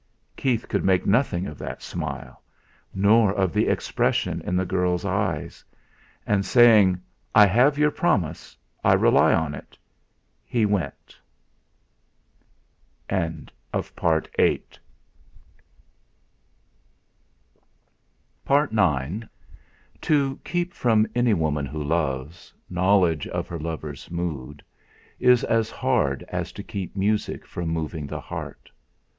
Keith 0.35 0.67
could 0.67 0.83
make 0.83 1.05
nothing 1.05 1.45
of 1.45 1.59
that 1.59 1.83
smile, 1.83 2.41
nor 2.91 3.31
of 3.31 3.53
the 3.53 3.67
expression 3.67 4.41
in 4.41 4.55
the 4.55 4.65
girl's 4.65 5.05
eyes. 5.05 5.63
And 6.25 6.43
saying: 6.43 6.99
"I 7.35 7.45
have 7.45 7.77
your 7.77 7.91
promise, 7.91 8.57
I 8.83 8.93
rely 8.93 9.31
on 9.31 9.53
it!" 9.53 9.77
he 10.43 10.65
went. 10.65 11.19
IX 13.11 13.45
To 20.01 20.39
keep 20.43 20.73
from 20.73 21.07
any 21.13 21.33
woman 21.35 21.65
who 21.67 21.83
loves, 21.83 22.53
knowledge 22.67 23.27
of 23.27 23.47
her 23.47 23.59
lover's 23.59 24.09
mood, 24.09 24.63
is 25.19 25.43
as 25.43 25.69
hard 25.69 26.23
as 26.29 26.51
to 26.53 26.63
keep 26.63 26.95
music 26.95 27.45
from 27.45 27.69
moving 27.69 28.07
the 28.07 28.19
heart. 28.19 28.71